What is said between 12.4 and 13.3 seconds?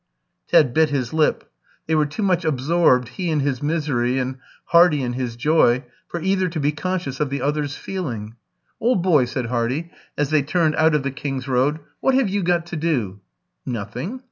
got to do?"